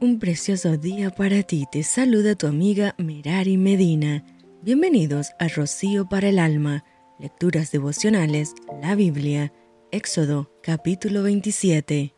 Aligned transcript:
Un 0.00 0.20
precioso 0.20 0.76
día 0.76 1.10
para 1.10 1.42
ti. 1.42 1.66
Te 1.72 1.82
saluda 1.82 2.36
tu 2.36 2.46
amiga 2.46 2.94
Merari 2.98 3.56
Medina. 3.56 4.24
Bienvenidos 4.62 5.32
a 5.40 5.48
Rocío 5.48 6.08
para 6.08 6.28
el 6.28 6.38
Alma. 6.38 6.84
Lecturas 7.18 7.72
devocionales, 7.72 8.54
la 8.80 8.94
Biblia. 8.94 9.52
Éxodo, 9.90 10.52
capítulo 10.62 11.24
27. 11.24 12.14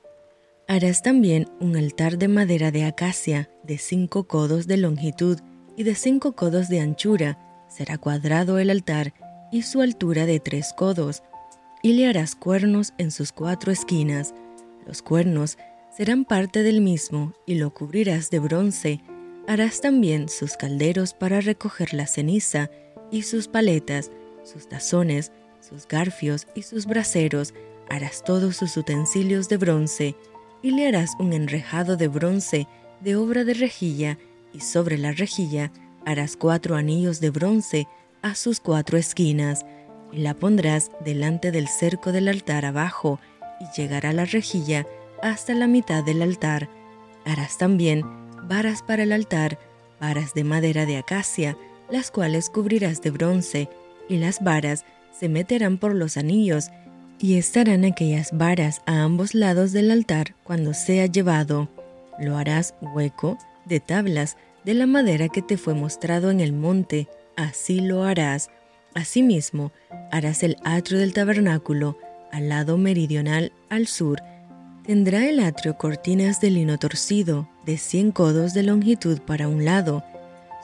Harás 0.68 1.02
también 1.02 1.48
un 1.58 1.74
altar 1.74 2.18
de 2.18 2.28
madera 2.28 2.70
de 2.70 2.84
acacia 2.84 3.48
de 3.62 3.78
cinco 3.78 4.24
codos 4.24 4.66
de 4.66 4.76
longitud 4.76 5.38
y 5.74 5.84
de 5.84 5.94
cinco 5.94 6.36
codos 6.36 6.68
de 6.68 6.80
anchura. 6.80 7.38
Será 7.70 7.96
cuadrado 7.96 8.58
el 8.58 8.68
altar 8.68 9.14
y 9.50 9.62
su 9.62 9.80
altura 9.80 10.26
de 10.26 10.38
tres 10.38 10.74
codos. 10.76 11.22
Y 11.82 11.94
le 11.94 12.06
harás 12.06 12.34
cuernos 12.34 12.92
en 12.98 13.10
sus 13.10 13.32
cuatro 13.32 13.72
esquinas. 13.72 14.34
Los 14.86 15.00
cuernos 15.00 15.56
serán 15.96 16.24
parte 16.24 16.62
del 16.62 16.80
mismo 16.80 17.34
y 17.46 17.56
lo 17.56 17.74
cubrirás 17.74 18.30
de 18.30 18.38
bronce. 18.38 19.00
Harás 19.48 19.80
también 19.80 20.28
sus 20.28 20.56
calderos 20.56 21.14
para 21.14 21.40
recoger 21.40 21.94
la 21.94 22.06
ceniza 22.06 22.70
y 23.10 23.22
sus 23.22 23.48
paletas, 23.48 24.10
sus 24.44 24.68
tazones, 24.68 25.32
sus 25.60 25.86
garfios 25.88 26.46
y 26.54 26.62
sus 26.62 26.86
braseros. 26.86 27.54
Harás 27.88 28.22
todos 28.22 28.56
sus 28.56 28.76
utensilios 28.76 29.48
de 29.48 29.56
bronce 29.56 30.16
y 30.62 30.70
le 30.70 30.86
harás 30.86 31.12
un 31.18 31.32
enrejado 31.32 31.96
de 31.96 32.08
bronce 32.08 32.68
de 33.00 33.16
obra 33.16 33.44
de 33.44 33.54
rejilla 33.54 34.18
y 34.52 34.60
sobre 34.60 34.98
la 34.98 35.12
rejilla 35.12 35.72
harás 36.04 36.36
cuatro 36.36 36.76
anillos 36.76 37.20
de 37.20 37.30
bronce 37.30 37.88
a 38.22 38.34
sus 38.34 38.60
cuatro 38.60 38.98
esquinas 38.98 39.64
y 40.12 40.18
la 40.18 40.34
pondrás 40.34 40.90
delante 41.04 41.50
del 41.50 41.68
cerco 41.68 42.12
del 42.12 42.28
altar 42.28 42.64
abajo 42.64 43.20
y 43.60 43.64
llegará 43.76 44.12
la 44.12 44.24
rejilla 44.24 44.86
hasta 45.22 45.54
la 45.54 45.66
mitad 45.66 46.04
del 46.04 46.22
altar. 46.22 46.68
Harás 47.24 47.58
también 47.58 48.04
varas 48.44 48.82
para 48.82 49.02
el 49.02 49.12
altar, 49.12 49.58
varas 50.00 50.34
de 50.34 50.44
madera 50.44 50.86
de 50.86 50.96
acacia, 50.96 51.56
las 51.90 52.10
cuales 52.10 52.50
cubrirás 52.50 53.02
de 53.02 53.10
bronce, 53.10 53.68
y 54.08 54.18
las 54.18 54.42
varas 54.42 54.84
se 55.18 55.28
meterán 55.28 55.78
por 55.78 55.94
los 55.94 56.16
anillos, 56.16 56.70
y 57.18 57.36
estarán 57.36 57.84
aquellas 57.84 58.30
varas 58.32 58.80
a 58.86 59.02
ambos 59.02 59.34
lados 59.34 59.72
del 59.72 59.90
altar 59.90 60.34
cuando 60.42 60.72
sea 60.72 61.06
llevado. 61.06 61.68
Lo 62.18 62.36
harás 62.36 62.74
hueco 62.80 63.36
de 63.66 63.80
tablas 63.80 64.36
de 64.64 64.74
la 64.74 64.86
madera 64.86 65.28
que 65.28 65.42
te 65.42 65.56
fue 65.56 65.74
mostrado 65.74 66.30
en 66.30 66.40
el 66.40 66.52
monte, 66.52 67.08
así 67.36 67.80
lo 67.80 68.04
harás. 68.04 68.50
Asimismo, 68.94 69.70
harás 70.10 70.42
el 70.42 70.56
atrio 70.64 70.98
del 70.98 71.12
tabernáculo 71.12 71.98
al 72.32 72.48
lado 72.48 72.78
meridional 72.78 73.52
al 73.68 73.86
sur, 73.86 74.22
Tendrá 74.90 75.28
el 75.28 75.38
atrio 75.38 75.78
cortinas 75.78 76.40
de 76.40 76.50
lino 76.50 76.76
torcido 76.76 77.48
de 77.64 77.78
100 77.78 78.10
codos 78.10 78.54
de 78.54 78.64
longitud 78.64 79.20
para 79.20 79.46
un 79.46 79.64
lado. 79.64 80.02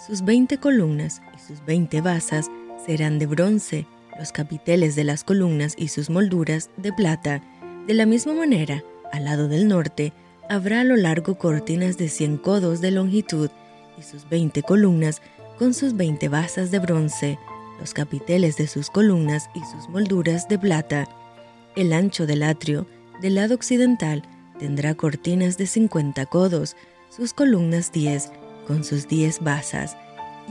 Sus 0.05 0.24
20 0.24 0.58
columnas 0.58 1.22
y 1.36 1.38
sus 1.38 1.64
20 1.64 2.00
basas 2.00 2.50
serán 2.84 3.20
de 3.20 3.27
bronce, 3.27 3.86
los 4.19 4.32
capiteles 4.32 4.97
de 4.97 5.04
las 5.04 5.22
columnas 5.22 5.77
y 5.78 5.86
sus 5.86 6.10
molduras 6.10 6.70
de 6.77 6.92
plata. 6.92 7.41
De 7.86 7.94
la 7.94 8.04
misma 8.04 8.34
manera, 8.34 8.82
al 9.12 9.27
lado 9.27 9.47
del 9.47 9.69
norte, 9.69 10.12
habrá 10.48 10.80
a 10.80 10.84
lo 10.84 10.97
largo 10.97 11.38
cortinas 11.38 11.97
de 11.97 12.08
100 12.08 12.38
codos 12.38 12.80
de 12.80 12.91
longitud 12.91 13.50
y 13.97 14.02
sus 14.02 14.28
20 14.28 14.60
columnas 14.64 15.22
con 15.56 15.72
sus 15.72 15.94
20 15.94 16.28
basas 16.30 16.72
de 16.72 16.80
bronce, 16.80 17.38
los 17.78 17.94
capiteles 17.94 18.56
de 18.56 18.66
sus 18.66 18.91
columnas 18.91 19.50
y 19.54 19.60
sus 19.60 19.88
molduras 19.88 20.48
de 20.48 20.58
plata. 20.58 21.08
El 21.77 21.92
ancho 21.92 22.27
del 22.27 22.42
atrio 22.42 22.88
del 23.20 23.36
lado 23.36 23.55
occidental 23.55 24.22
tendrá 24.59 24.95
cortinas 24.95 25.59
de 25.59 25.67
50 25.67 26.27
codos, 26.27 26.77
sus 27.11 27.33
columnas 27.33 27.92
10, 27.92 28.31
con 28.67 28.84
sus 28.84 29.09
10 29.09 29.41
basas, 29.41 29.97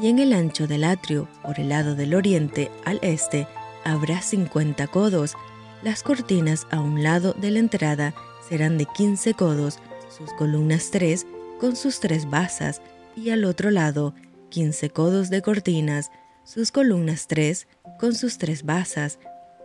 y 0.02 0.08
en 0.08 0.20
el 0.20 0.34
ancho 0.34 0.68
del 0.68 0.84
atrio, 0.84 1.28
por 1.44 1.60
el 1.60 1.70
lado 1.70 1.96
del 1.96 2.14
oriente 2.14 2.72
al 2.86 3.00
este, 3.02 3.48
habrá 3.84 4.22
50 4.22 4.88
codos. 4.88 5.36
Las 5.84 6.04
cortinas 6.04 6.68
a 6.72 6.80
un 6.80 7.04
lado 7.04 7.34
de 7.34 7.52
la 7.52 7.60
entrada 7.60 8.14
serán 8.48 8.78
de 8.78 8.86
15 8.86 9.34
codos, 9.34 9.80
sus 10.16 10.32
columnas 10.34 10.90
3, 10.92 11.26
con 11.60 11.76
sus 11.76 12.00
3 12.00 12.30
basas, 12.30 12.82
y 13.16 13.30
al 13.30 13.46
otro 13.46 13.72
lado 13.72 14.14
15 14.50 14.90
codos 14.90 15.30
de 15.30 15.42
cortinas, 15.42 16.12
sus 16.44 16.72
columnas 16.72 17.28
3, 17.28 17.68
con 18.00 18.14
sus 18.16 18.38
3 18.38 18.64
basas, 18.64 19.20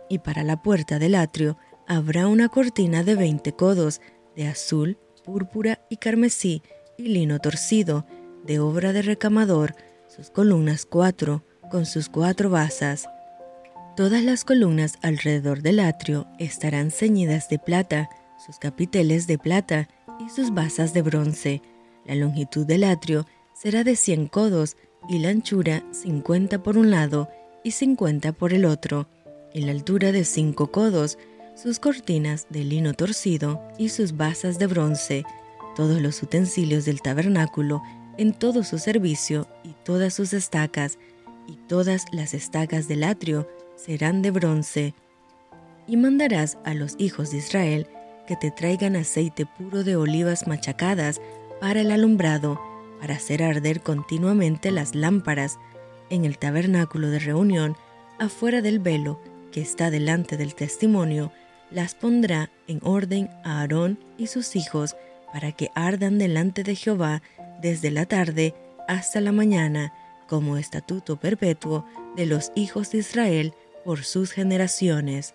y 0.09 0.19
para 0.19 0.43
la 0.43 0.61
puerta 0.61 0.99
del 0.99 1.15
atrio 1.15 1.57
habrá 1.87 2.27
una 2.27 2.49
cortina 2.49 3.03
de 3.03 3.15
20 3.15 3.53
codos, 3.53 4.01
de 4.35 4.47
azul, 4.47 4.97
púrpura 5.23 5.85
y 5.89 5.97
carmesí, 5.97 6.61
y 6.97 7.03
lino 7.03 7.39
torcido, 7.39 8.05
de 8.45 8.59
obra 8.59 8.93
de 8.93 9.01
recamador, 9.01 9.75
sus 10.07 10.29
columnas 10.29 10.85
cuatro, 10.85 11.43
con 11.69 11.85
sus 11.85 12.09
cuatro 12.09 12.49
basas. 12.49 13.07
Todas 13.95 14.23
las 14.23 14.45
columnas 14.45 14.97
alrededor 15.01 15.61
del 15.61 15.79
atrio 15.79 16.27
estarán 16.39 16.91
ceñidas 16.91 17.49
de 17.49 17.59
plata, 17.59 18.09
sus 18.45 18.57
capiteles 18.57 19.27
de 19.27 19.37
plata 19.37 19.87
y 20.19 20.29
sus 20.29 20.53
basas 20.53 20.93
de 20.93 21.01
bronce. 21.01 21.61
La 22.05 22.15
longitud 22.15 22.65
del 22.65 22.83
atrio 22.83 23.25
será 23.53 23.83
de 23.83 23.95
100 23.95 24.27
codos 24.27 24.77
y 25.09 25.19
la 25.19 25.29
anchura 25.29 25.83
50 25.91 26.63
por 26.63 26.77
un 26.77 26.89
lado 26.89 27.29
y 27.63 27.71
50 27.71 28.33
por 28.33 28.53
el 28.53 28.65
otro, 28.65 29.07
y 29.53 29.61
la 29.61 29.71
altura 29.71 30.11
de 30.11 30.23
5 30.23 30.71
codos, 30.71 31.17
sus 31.55 31.79
cortinas 31.79 32.47
de 32.49 32.63
lino 32.63 32.93
torcido 32.93 33.61
y 33.77 33.89
sus 33.89 34.17
basas 34.17 34.57
de 34.59 34.67
bronce, 34.67 35.23
todos 35.75 36.01
los 36.01 36.21
utensilios 36.23 36.85
del 36.85 37.01
tabernáculo 37.01 37.81
en 38.17 38.33
todo 38.33 38.63
su 38.63 38.77
servicio 38.77 39.47
y 39.63 39.73
todas 39.83 40.13
sus 40.13 40.33
estacas, 40.33 40.97
y 41.47 41.55
todas 41.67 42.05
las 42.11 42.33
estacas 42.33 42.87
del 42.87 43.03
atrio 43.03 43.47
serán 43.75 44.21
de 44.21 44.31
bronce. 44.31 44.93
Y 45.87 45.97
mandarás 45.97 46.57
a 46.63 46.73
los 46.73 46.95
hijos 46.97 47.31
de 47.31 47.37
Israel 47.37 47.87
que 48.27 48.35
te 48.35 48.51
traigan 48.51 48.95
aceite 48.95 49.45
puro 49.45 49.83
de 49.83 49.95
olivas 49.95 50.47
machacadas 50.47 51.19
para 51.59 51.81
el 51.81 51.91
alumbrado, 51.91 52.61
para 52.99 53.15
hacer 53.15 53.43
arder 53.43 53.81
continuamente 53.81 54.71
las 54.71 54.93
lámparas 54.93 55.57
en 56.09 56.25
el 56.25 56.37
tabernáculo 56.37 57.09
de 57.09 57.19
reunión, 57.19 57.75
afuera 58.19 58.61
del 58.61 58.79
velo 58.79 59.19
que 59.51 59.61
está 59.61 59.91
delante 59.91 60.37
del 60.37 60.55
testimonio, 60.55 61.31
las 61.69 61.95
pondrá 61.95 62.51
en 62.67 62.79
orden 62.83 63.29
a 63.43 63.61
Aarón 63.61 63.99
y 64.17 64.27
sus 64.27 64.55
hijos 64.55 64.95
para 65.33 65.51
que 65.51 65.69
ardan 65.75 66.17
delante 66.17 66.63
de 66.63 66.75
Jehová 66.75 67.21
desde 67.61 67.91
la 67.91 68.05
tarde 68.05 68.53
hasta 68.87 69.21
la 69.21 69.31
mañana, 69.31 69.93
como 70.27 70.57
estatuto 70.57 71.17
perpetuo 71.17 71.85
de 72.15 72.25
los 72.25 72.51
hijos 72.55 72.91
de 72.91 72.99
Israel 72.99 73.53
por 73.83 74.03
sus 74.03 74.31
generaciones. 74.31 75.33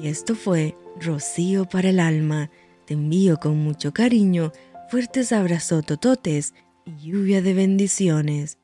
Y 0.00 0.08
esto 0.08 0.34
fue 0.34 0.76
Rocío 1.00 1.66
para 1.66 1.90
el 1.90 2.00
alma. 2.00 2.50
Te 2.86 2.94
envío 2.94 3.38
con 3.38 3.58
mucho 3.58 3.92
cariño, 3.92 4.52
fuertes 4.88 5.32
abrazos 5.32 5.84
tototes 5.84 6.54
y 6.84 7.10
lluvia 7.10 7.42
de 7.42 7.54
bendiciones. 7.54 8.58